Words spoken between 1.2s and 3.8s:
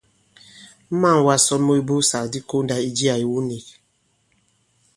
wā ŋsɔn mu ibussàk di kondā i jiā iwu nīk.